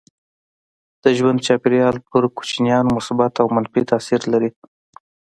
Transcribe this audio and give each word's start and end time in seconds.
د 1.03 1.05
ژوند 1.17 1.43
چاپيریال 1.45 1.95
پر 2.09 2.23
کوچنیانو 2.37 2.93
مثبت 2.97 3.33
او 3.41 3.47
منفي 3.55 3.81
تاثير 3.91 4.21
لري. 4.31 4.51